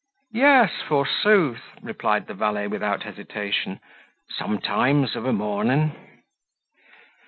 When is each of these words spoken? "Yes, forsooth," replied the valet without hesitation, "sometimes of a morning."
"Yes, 0.33 0.71
forsooth," 0.87 1.61
replied 1.83 2.25
the 2.25 2.33
valet 2.33 2.65
without 2.65 3.03
hesitation, 3.03 3.79
"sometimes 4.31 5.15
of 5.15 5.25
a 5.27 5.31
morning." 5.31 5.91